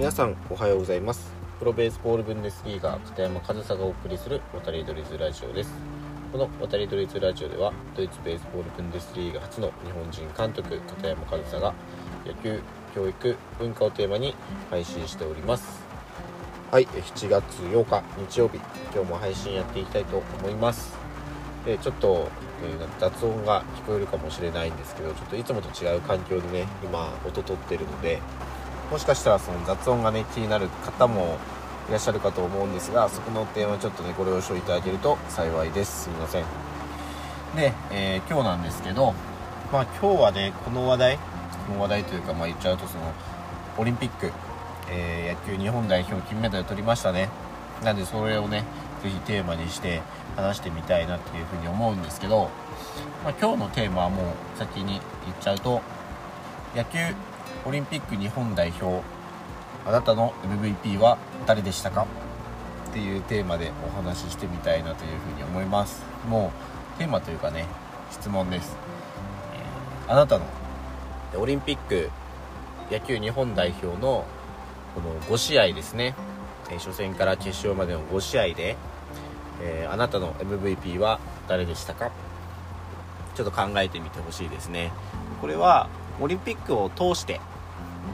[0.00, 1.30] 皆さんおはようございます。
[1.58, 5.74] プロベースボールブンデスリーガー片山和沙がお送りする渡りドリズラジオです。
[6.32, 11.74] この渡りドリズラジオではドイツベースボールブンデスリーガ初の日本人監督片山和沙が
[12.24, 12.62] 野球
[12.94, 14.34] 教育文化をテーマに
[14.70, 15.84] 配信しております。
[16.70, 18.56] はい7月8日日曜日
[18.94, 20.96] 今日も配信やっていきたいと思います。
[21.66, 22.30] でちょっと、
[22.64, 28.18] えー、雑音が聞こえるかもしれないんですけどちょっといつもと違う環境でね今音取ってるので
[28.90, 31.38] もしかしたらその雑音がね気になる方も
[31.88, 36.04] いらっしゃるかと思うんですがそこの点はちょっとねご了承いただけると幸いです。
[36.04, 36.44] すみません。
[37.56, 39.14] で、えー、今日なんですけど
[39.72, 41.18] まあ今日はねこの話題
[41.68, 43.12] この話題というかまあ言っちゃうとその
[43.78, 44.32] オリンピック、
[44.90, 47.28] えー、野球日本代表金メダル取りましたね。
[47.84, 48.64] なんでそれをね
[49.02, 50.02] 是非テーマにして
[50.36, 52.50] 話してみたいなっていうふうに思うんですけど、
[53.24, 55.80] まあ、今日のテーマはもう先に言っちゃうと
[56.76, 56.98] 野球
[57.66, 59.02] オリンピック日本代表
[59.86, 62.06] あなたの MVP は誰でしたか？
[62.90, 66.02] っていうテーマでお話ししてみたいなというふうに思います。
[66.28, 66.52] も
[66.96, 67.66] うテーマというかね
[68.10, 68.76] 質問です、
[70.06, 70.44] えー、あなたの？
[71.36, 72.10] オリンピック
[72.90, 74.24] 野球日本代表の
[74.94, 76.14] この5試合ですね、
[76.70, 78.76] えー、初戦から決勝までの5試合で、
[79.62, 82.10] えー、あなたの MVP は誰でしたか？
[83.34, 84.90] ちょっと考えてみてほしいですね。
[85.40, 85.88] これは
[86.20, 87.40] オリンピックを通して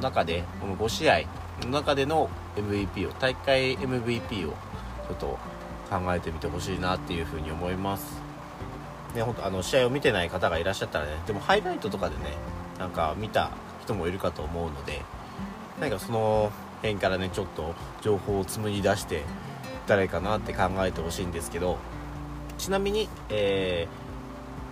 [0.00, 1.20] 中でこの5試合
[1.62, 4.52] の中での MVP を大会 MVP を
[5.08, 5.38] ちょっと
[5.88, 8.20] 考えてみてほしいなっていうふうに思います。
[9.14, 12.22] ね本当あの試合を見てない方がいらっしゃったらねでもハイライトとかでね
[12.78, 13.50] なんか見た
[13.82, 15.02] 人もいるかと思うので
[15.80, 16.52] 何かその
[16.82, 19.22] 辺からねちょっと情報を紡ぎ出して
[19.86, 21.78] 誰かなって考えてほしいんですけど
[22.58, 23.88] ちなみに、え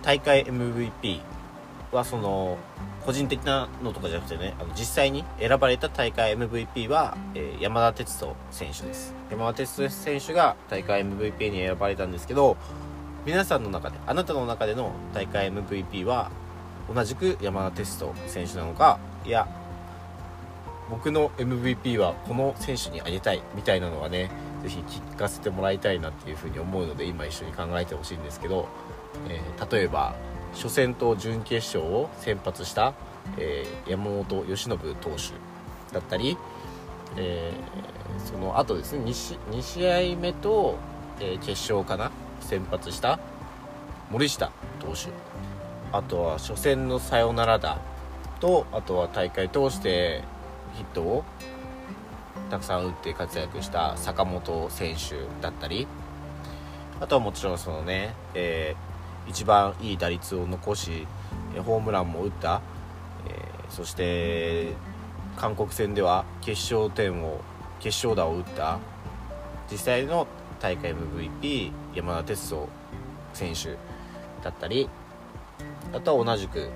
[0.01, 1.21] ー、大会 MVP
[1.95, 2.57] はその
[3.05, 9.13] 個人的なのとかじゃなくてねあの実際に選ばれた大会 MVP は、えー、山田哲人選手です。
[9.29, 12.57] 山田哲人選手が大会 MVP に選ばれたんですけど
[13.25, 16.29] 皆さんの中であなたの中での大会 MVP は
[16.93, 19.47] 同じく山田哲人選手なのかいや
[20.89, 24.29] 僕の MVP はこの選手にあげたいみたいなのはね
[24.63, 28.67] 是非聞かせてもらいたいなっていうふうに思うので今一緒に考えてほしいんですけど、
[29.27, 30.15] えー、例えば
[30.55, 32.93] 初戦と準決勝を先発した、
[33.37, 36.37] えー、山本由伸投手だったり、
[37.17, 40.77] えー、その後ですね 2, 2試合目と、
[41.19, 43.19] えー、決勝かな先発した
[44.09, 45.09] 森下投手。
[45.91, 47.79] あとは初戦のサヨナラ打
[48.39, 50.23] とあとは大会通して
[50.73, 51.23] ヒットを
[52.49, 55.87] たくさん打って活躍した坂本選手だったり
[56.99, 58.75] あとはもちろんそのね、え
[59.27, 61.07] 一番いい打率を残し
[61.65, 62.61] ホームランも打った、
[63.27, 64.73] えー、そして
[65.37, 67.41] 韓国戦では決勝点を
[67.79, 68.79] 決勝打を打った。
[69.69, 70.27] 実際の
[70.59, 72.69] 大会 MVP 山田哲人
[73.33, 73.77] 選手
[74.43, 74.89] だったり
[75.93, 76.69] あとは同じく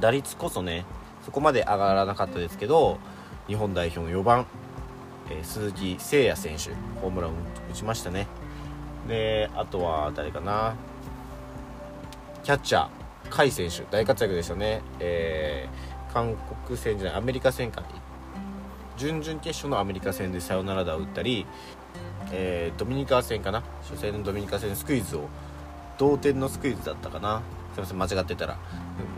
[0.00, 0.84] 打率こそね
[1.24, 2.98] そこまで上がらなかったですけど
[3.46, 4.46] 日本代表の4番、
[5.30, 6.70] えー、鈴木誠也選手
[7.00, 7.34] ホームランを
[7.70, 8.26] 打ちましたね。
[9.08, 10.74] であとは誰かな。
[12.42, 16.34] キャッチャー甲斐選手大活躍でしたね、えー、韓
[16.66, 17.84] 国戦じゃないアメリカ戦か。
[18.96, 21.46] 準々決勝のアメリカ戦でサヨナラ打を打ったり、
[22.32, 23.62] えー、ドミニカ戦かな。
[23.88, 25.28] 初戦のドミニカ戦スクイズを
[25.98, 27.42] 同点のスクイズだったかな。
[27.74, 28.58] すいません間違ってたら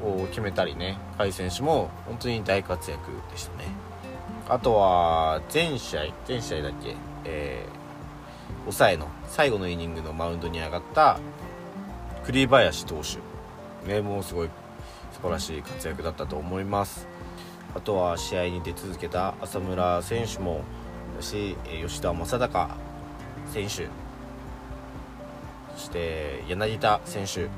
[0.05, 0.99] を決めたりね。
[1.17, 3.65] 甲斐選手も本当に大活躍でしたね。
[4.51, 11.19] あとは全試合全試合だっけ、えー、抑えの最後のイニングのマウンドに上がった
[12.27, 13.19] 栗林投手、
[13.87, 14.49] ね、もうすごい
[15.12, 17.07] 素晴らしい活躍だったと思います。
[17.75, 20.62] あとは試合に出続けた浅村選手も
[21.21, 22.69] し吉田正尚
[23.53, 23.89] 選手。
[25.77, 27.43] そして柳田選手。
[27.43, 27.49] 柳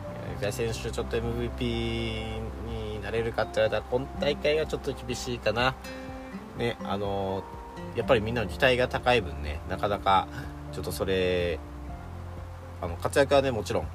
[0.41, 1.61] 田選手ちょっと MVP
[2.67, 5.77] になれるかって言われたら今大会はちょっと厳しいかな。
[6.59, 7.45] ねあの
[7.95, 10.27] やっぱりみんなの期待が高い分ねなかなか
[10.73, 11.61] ちょっとそれ
[12.83, 13.89] あの活躍はねもちろん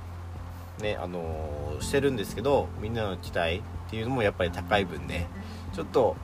[0.81, 5.27] ねあのー、してるんですけどみんなの期待っていうのもやっぱり高い分ね
[5.73, 6.15] ちょっと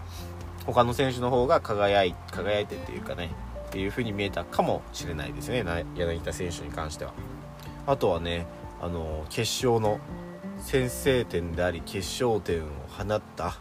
[0.65, 3.31] 他の選手の方が輝い輝いてっていうかね
[3.67, 5.63] っていう風に見えたかもしれないですね
[5.95, 7.13] 柳田選手に関しては。
[7.85, 8.45] あとはね
[8.81, 9.99] あのー、決勝の
[10.59, 13.57] 先制点であり決勝点を放った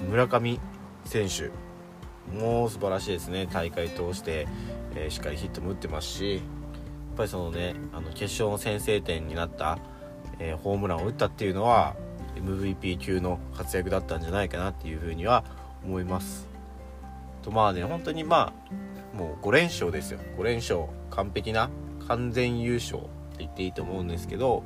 [0.00, 0.58] 村上
[1.04, 1.50] 選手。
[2.36, 3.46] もう素晴らしいですね。
[3.52, 4.46] 大会通して、
[4.94, 6.42] えー、しっかりヒットも打ってますしやっ
[7.16, 9.78] ぱりそのねあの決勝の先制点になった
[10.42, 11.94] えー、ホームランを打ったっていうのは
[12.34, 15.44] MVP 級の活躍だったんじゃないかなっていうふうには
[15.84, 16.48] 思います。
[17.42, 18.52] とまあね本当にま
[19.14, 20.18] あもう5連勝ですよ。
[20.36, 21.70] 5連勝完璧な
[22.08, 23.08] 完全優勝って
[23.38, 24.64] 言っていいと思うんですけど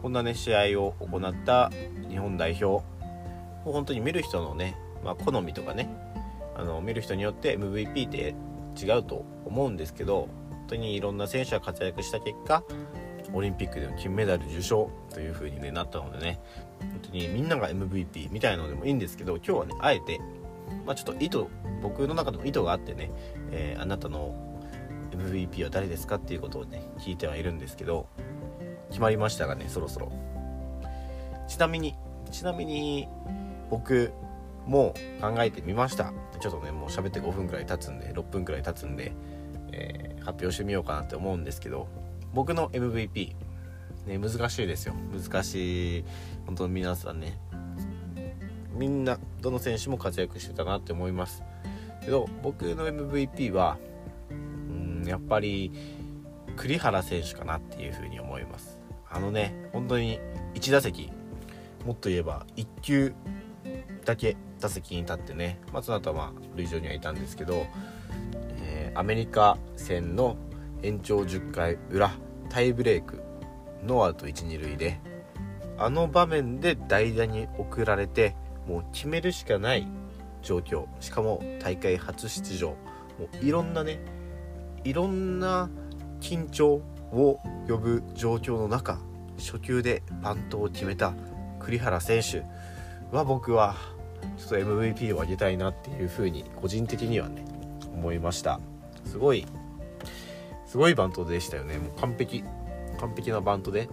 [0.00, 1.70] こんなね試合を行った
[2.08, 2.84] 日本代表
[3.64, 5.88] 本当に見る人のね、まあ、好みとかね
[6.56, 8.34] あの見る人によって MVP って
[8.82, 12.62] 違うと思うんですけど本当にいろんな選手が活躍した結果
[13.34, 16.40] オリンピックでの金メダル受賞という風に、ね、なったのでね
[16.78, 20.20] 本当にみんなが MVP みたいなのでもいいんですけど今日はねあえて、
[20.86, 21.44] まあ、ちょっと意図
[21.82, 23.10] 僕の中でも意図があってね、
[23.50, 24.34] えー、あなたの
[25.10, 28.06] MVP は誰ですかっていうことをね聞いてはいるんですけど
[28.88, 30.12] 決まりましたがねそろそろ。
[31.48, 31.94] ちなみに
[32.30, 33.08] ちなみに
[33.70, 34.12] 僕
[34.66, 36.12] も考えてみました。
[36.40, 39.12] ちょっとねもう喋って5分くらい経つんで6分くらい経つんで、
[39.72, 41.86] えー、発表してみようかなって思うんですけど
[42.34, 43.34] 僕の MVP
[44.06, 44.94] ね難しいですよ。
[45.12, 46.04] 難しい。
[46.46, 47.38] 本当に皆さんね。
[48.76, 51.42] みんなどの選手も活躍してたなって思います。
[52.04, 53.78] けど僕の MVP は
[54.30, 55.72] うんやっぱり
[56.56, 58.78] 栗原選手かなっていうふうに思います。
[59.08, 60.18] あのね本当に
[60.54, 61.10] 1打席
[61.86, 63.14] もっと言えば1球
[64.04, 67.66] だけ打席に立ってね、まあ、その後はまあ塁上にはいたんですけど、
[68.62, 70.36] えー、アメリカ戦の
[70.84, 72.12] 延長10回裏
[72.50, 73.22] タイブレーク
[73.86, 75.00] ノーアウト1、2塁で
[75.78, 78.36] あの場面で代打に送られて
[78.68, 79.86] もう決めるしかない
[80.42, 80.86] 状況。
[81.00, 82.68] しかも大会初出場。
[82.68, 82.76] も
[83.42, 83.98] ういろんなね
[84.84, 85.70] いろんな
[86.20, 86.82] 緊張
[87.12, 88.98] を呼ぶ状況の中
[89.38, 91.14] 初球でバントを決めた
[91.60, 92.42] 栗原選手
[93.10, 93.74] は僕は
[94.36, 97.44] ちょっと MVP をあげたいなっていうふうに個人的にはね
[97.94, 98.60] 思いました。
[99.06, 99.46] すごい
[100.74, 101.78] すごいバントでしたよね。
[101.78, 102.42] もう完璧。
[102.98, 103.88] 完璧なバントで。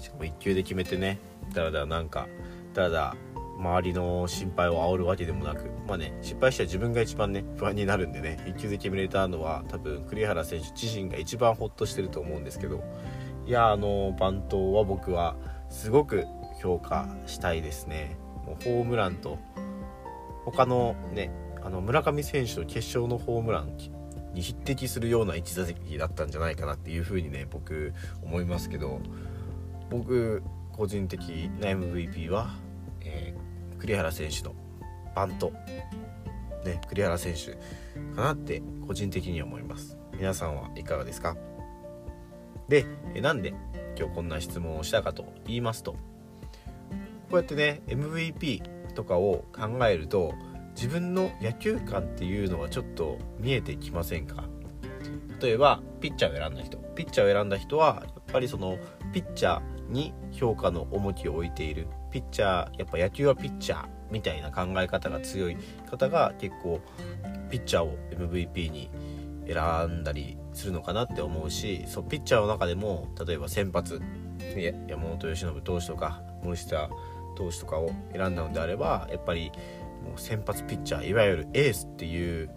[0.00, 1.18] しかも1球で決めてね。
[1.52, 2.26] だらだらなんか
[2.72, 3.16] だらだら
[3.58, 5.70] 周りの心配を煽るわけでもなく。
[5.86, 8.38] まあね失敗したら自分が一番ね不安になるんでね。
[8.46, 12.82] 1球で決めれたのは多分栗原選手自身が一番ホッとしてると思うんですけど。
[13.46, 15.36] いやあのバントは僕は
[15.68, 16.24] すごく
[16.62, 18.16] 評価したいですね。
[18.46, 19.36] もうホームランと
[20.46, 21.30] 他のね
[21.62, 23.76] あの村上選手の決勝のホームラン
[24.36, 27.92] に匹敵するような1打席だったんじゃないかなっていうふうにね僕
[28.22, 29.00] 思いますけど
[29.90, 30.42] 僕
[30.72, 31.20] 個人的
[31.60, 32.50] な MVP は、
[33.00, 34.54] えー、栗原選手の
[35.14, 35.52] バント。
[36.64, 37.52] ね栗原選手
[38.16, 39.96] かなって個人的には思います。
[40.12, 41.36] 皆さんはいかがですか？
[42.68, 42.84] で
[43.22, 43.54] なんで
[43.98, 45.98] 今日こんな質問をしたかと言いますとこ
[47.32, 48.62] うやってね MVP
[48.94, 50.34] とかを考えると
[50.76, 54.44] 自分の野球観っていうのはちょっと見えてきませんか？
[55.40, 56.76] 例えばピッチャーを選んだ人。
[56.94, 58.78] ピッチャーを選んだ人はやっぱりその
[59.12, 61.88] ピッチャーに評価の重きを置いている。
[62.10, 65.56] ピッチャーやっぱ野球はピッチャーみたいな考え方が強い。
[65.90, 66.80] 方が結構
[67.50, 68.90] ピッチャーを MVP に
[69.46, 74.02] 選んだりするのかなって思うしそうピッチャーの中でも例えば先発
[74.88, 76.90] 山本由伸投手とか森下
[77.36, 79.52] 投手とかを選んだのであればやっぱり
[80.04, 82.50] もう先発ピッチャーいわゆるエースっていう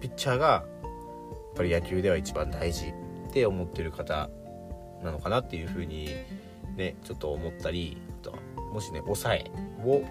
[0.00, 2.92] ピッチャーがやっぱり野球では一番大事
[3.28, 4.28] って思ってる方
[5.02, 6.08] なのかなっていうふうに
[6.76, 8.38] ねちょっと思ったりあとは
[8.72, 9.50] もしね抑え
[9.84, 10.02] を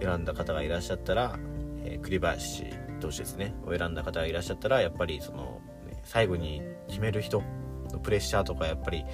[0.00, 1.38] 選んだ方がいらっしゃったら、
[1.84, 2.66] えー、栗林
[3.00, 7.42] 投手ですねを選んだ方がいらっしゃったらやっぱりその、ね、最後に決める人
[7.92, 9.04] のプレッシャーとかやっぱり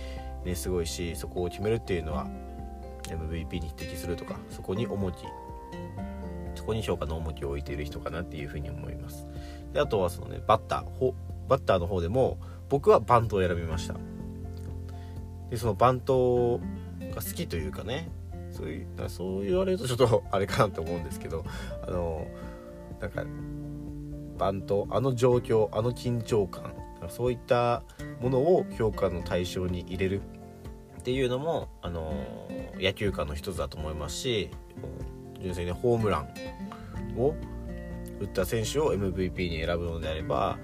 [0.45, 2.27] ねすごいしそこを決めるっていうのは
[3.03, 5.25] MVP に匹敵するとかそこに重き
[6.55, 9.27] そこに評価の重きを置いている人かなっていうふうに思います。
[9.73, 11.13] であとはそのねバッター
[11.49, 12.39] バッターの方でも
[12.69, 13.95] 僕はバントを選びました。
[15.51, 16.61] でそのバント
[17.15, 18.09] が好きというかね
[18.51, 21.45] そういうそう言われるとちょっとあれかなと思うんですけど
[21.87, 22.27] あの
[23.01, 23.25] なんか
[24.39, 26.75] バントあの状況あの緊張感
[27.09, 27.83] そういった
[28.21, 30.23] ものを評価の対象に入れる
[31.01, 32.15] っていうのもあの
[32.79, 34.51] 野球界の一つだと思いますし
[35.43, 36.29] 純粋にホームラン
[37.19, 37.35] を
[38.21, 40.59] 打った選手を MVP に選ぶのであれば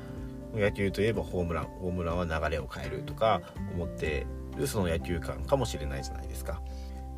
[0.55, 3.43] 野球といえばホームランホームランは流れを変えるとか
[3.75, 6.61] 思ってるその野球観かもしれないじゃないですか。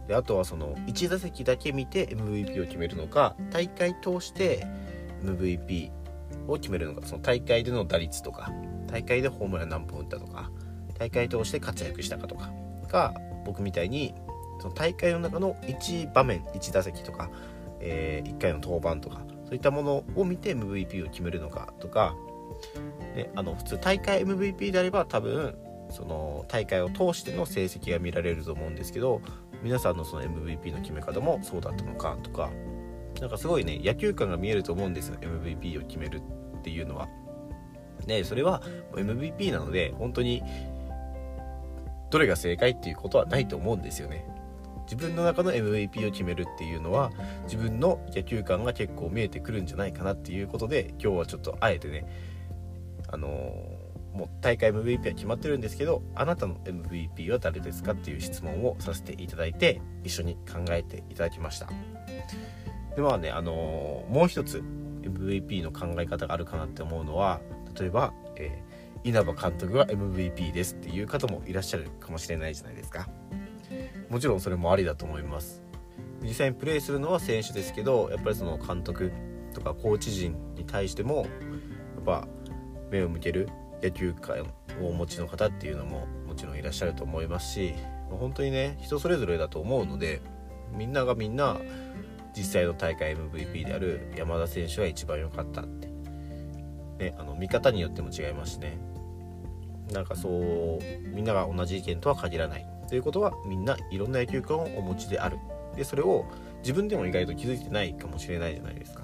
[0.08, 4.66] であとはその1打席だけ見て MVP を決めるのか大会通して
[5.22, 5.92] MVP
[6.48, 8.50] を決めるのかその大会での打率とか
[8.88, 10.50] 大会でホームラン何本打ったとか
[10.98, 12.50] 大会通して活躍したかとか
[12.88, 13.14] が
[13.46, 14.14] 僕みたいに
[14.60, 17.30] その大会の中の1場面1打席とか、
[17.80, 22.14] えー、1回の登板とかそういったものを見て MVP を決めるのかとか、
[23.14, 25.56] ね、あの普通大会 MVP であれば多分
[25.90, 29.20] その大会を通しての成績が見られると思うんですけど
[29.62, 32.50] 皆さんのその MVP の決め方もそうだったのかとか
[33.20, 36.22] なんかすごいね野球感が見えると思うんですよ MVP を決める
[36.58, 37.08] っていうのは。
[38.06, 38.62] ねそれは
[38.94, 40.42] MVP なので本当に
[42.10, 44.26] どれが正解っていうことはないと思うんですよね。
[44.90, 47.12] 自分の中の MVP を決めるっていうのは
[47.44, 52.06] 自分の野球感が結構見えてくるんじゃないかなっていうことで今日はちょっとあえてね
[53.08, 61.68] あのー、もう大会 MVP は決まってるんですけどあなたの MVP は誰ですかっていう質問をさせていただいて一緒に考えていただきました。
[62.96, 64.58] でまあねあのー、もう一つ
[65.02, 67.40] MVP の考え方があるかなって思うのは
[67.78, 73.08] 例えば、えー、稲葉監督が MVP ですっていう方もいらっしゃるかもしれないじゃないですか。
[74.10, 75.62] もちろんそれもありだと思います。
[76.22, 79.12] 実際にプレーするのは選手ですけどやっぱりその監督
[79.54, 81.26] とかコーチ陣に対してもやっ
[82.04, 82.28] ぱ
[82.90, 83.48] 目を向ける
[83.82, 84.46] 野球界を
[84.82, 87.74] お持ちの方っていうのももちろんいらっしゃると思いますし
[88.10, 90.20] 本当にね人それぞれだと思うので
[90.76, 91.56] みんながみんな
[92.36, 95.88] 実際の大会 MVP である山田選手が一番良かったって、
[96.98, 98.78] ね、あの見方によっても違いますしね。
[99.92, 102.69] なんかそうみんなが同じ意見とは限らない。
[102.90, 105.38] ということはみんないろんな野球観をお持ちである。
[105.76, 106.26] でそれを
[106.58, 109.02] 自分でも意外と気づいてないかもしれないじゃないですか。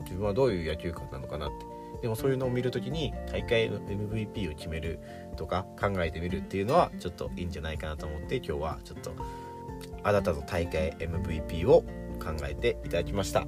[0.00, 2.02] 自分はどういう野球観なのかなって。
[2.02, 4.98] でもそういうのを見る時に大会の MVP を決める
[5.36, 9.14] とか考えてみるっていうのはちょっといいんじゃないかなと思って今日はちょっと
[10.02, 11.82] あなたの大会 MVP を
[12.18, 13.46] 考えていただきました。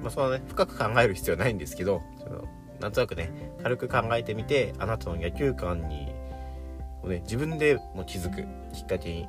[0.00, 2.48] まあそのね深く考える必要はないんですけどその
[2.80, 3.30] なんとなくね
[3.62, 6.14] 軽く考えてみてあなたの野球観に
[7.08, 8.42] ね、自分でも気づく
[8.74, 9.28] きっかけに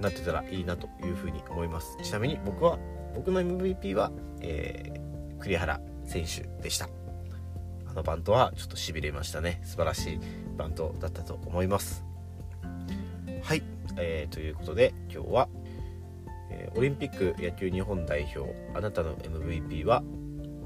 [0.00, 1.96] なってたらいいなというふうに思います。
[2.02, 2.78] ちなみに僕は
[3.14, 6.88] 僕の MVP は、えー、栗原選手でした。
[7.86, 9.60] あのバントはちょっとしびれましたね。
[9.64, 10.20] 素晴らしい
[10.56, 12.04] バントだったと思います。
[13.42, 13.62] はい、
[13.96, 15.48] えー、ということで今日は、
[16.50, 20.02] えー、オリンピック野球日本代表あなたの MVP は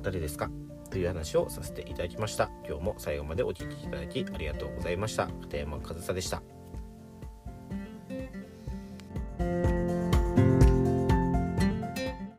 [0.02, 0.50] 誰ですか？
[0.90, 2.50] という話をさせていただきました。
[2.66, 5.26] 今日も最後までお聴きいただきありがとうございました。
[5.26, 6.55] 片山和沙でした。